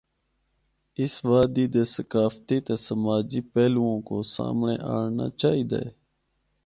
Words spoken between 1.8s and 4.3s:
ثقافتی تے سماجی پہلوؤں کو